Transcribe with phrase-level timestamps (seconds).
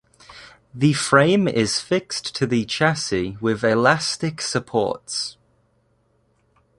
[0.73, 5.37] The frame is fixed to the chassis with elastic supports.